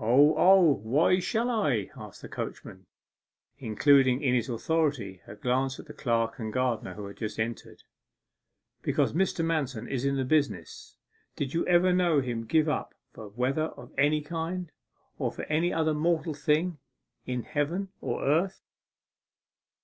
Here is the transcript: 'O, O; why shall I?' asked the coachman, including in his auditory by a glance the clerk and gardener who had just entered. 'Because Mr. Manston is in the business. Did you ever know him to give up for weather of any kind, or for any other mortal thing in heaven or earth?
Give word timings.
'O, 0.00 0.34
O; 0.34 0.60
why 0.82 1.20
shall 1.20 1.48
I?' 1.48 1.90
asked 1.96 2.22
the 2.22 2.28
coachman, 2.28 2.86
including 3.60 4.20
in 4.20 4.34
his 4.34 4.50
auditory 4.50 5.22
by 5.24 5.34
a 5.34 5.36
glance 5.36 5.76
the 5.76 5.92
clerk 5.92 6.40
and 6.40 6.52
gardener 6.52 6.94
who 6.94 7.06
had 7.06 7.18
just 7.18 7.38
entered. 7.38 7.84
'Because 8.82 9.12
Mr. 9.12 9.44
Manston 9.44 9.88
is 9.88 10.04
in 10.04 10.16
the 10.16 10.24
business. 10.24 10.96
Did 11.36 11.54
you 11.54 11.64
ever 11.68 11.92
know 11.92 12.20
him 12.20 12.40
to 12.42 12.48
give 12.48 12.68
up 12.68 12.94
for 13.12 13.28
weather 13.28 13.66
of 13.76 13.92
any 13.96 14.22
kind, 14.22 14.72
or 15.20 15.30
for 15.30 15.44
any 15.44 15.72
other 15.72 15.94
mortal 15.94 16.34
thing 16.34 16.78
in 17.24 17.44
heaven 17.44 17.90
or 18.00 18.24
earth? 18.24 18.64